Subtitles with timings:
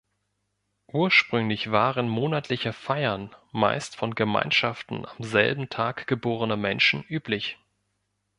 [0.93, 7.59] Ursprünglich waren monatliche Feiern, meist von Gemeinschaften am selben Tag geborener Menschen, üblich.